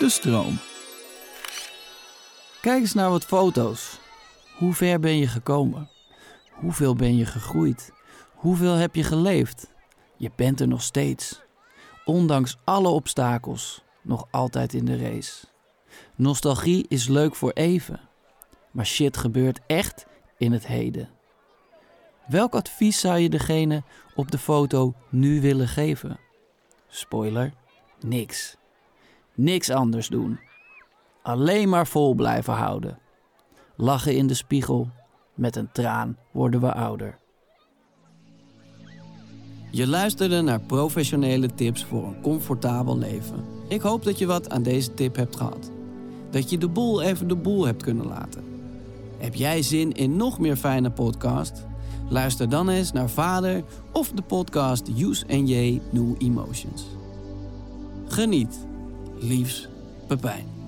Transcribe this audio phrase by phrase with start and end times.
[0.00, 0.58] De stroom.
[2.60, 3.98] Kijk eens naar wat foto's.
[4.56, 5.90] Hoe ver ben je gekomen?
[6.50, 7.92] Hoeveel ben je gegroeid?
[8.34, 9.72] Hoeveel heb je geleefd?
[10.16, 11.40] Je bent er nog steeds.
[12.04, 15.46] Ondanks alle obstakels, nog altijd in de race.
[16.14, 18.00] Nostalgie is leuk voor even,
[18.70, 20.06] maar shit gebeurt echt
[20.38, 21.08] in het heden.
[22.26, 23.82] Welk advies zou je degene
[24.14, 26.18] op de foto nu willen geven?
[26.88, 27.52] Spoiler:
[28.00, 28.58] niks.
[29.40, 30.38] Niks anders doen.
[31.22, 32.98] Alleen maar vol blijven houden.
[33.76, 34.88] Lachen in de spiegel,
[35.34, 37.18] met een traan worden we ouder.
[39.70, 43.44] Je luisterde naar professionele tips voor een comfortabel leven.
[43.68, 45.70] Ik hoop dat je wat aan deze tip hebt gehad.
[46.30, 48.44] Dat je de boel even de boel hebt kunnen laten.
[49.18, 51.66] Heb jij zin in nog meer fijne podcast?
[52.08, 56.86] Luister dan eens naar Vader of de podcast Use J New Emotions.
[58.08, 58.68] Geniet.
[59.20, 59.68] Liefs,
[60.06, 60.59] Pepijn.